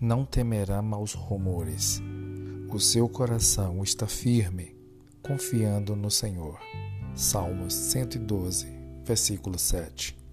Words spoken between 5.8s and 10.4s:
no Senhor. Salmos 112, versículo 7.